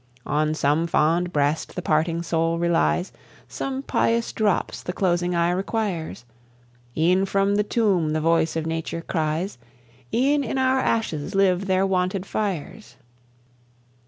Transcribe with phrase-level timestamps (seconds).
[0.25, 3.11] On some fond breast the parting soul relies,
[3.47, 6.25] Some pious drops the closing eye requires;
[6.97, 9.59] E'en from the tomb the voice of Nature cries,
[10.11, 12.95] E'en in our ashes live their wonted fires.